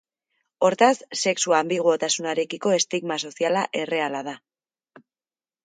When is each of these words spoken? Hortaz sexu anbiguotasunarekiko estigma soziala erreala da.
Hortaz 0.67 1.01
sexu 1.23 1.53
anbiguotasunarekiko 1.59 2.73
estigma 2.79 3.21
soziala 3.29 3.63
erreala 3.85 4.25
da. 4.31 4.37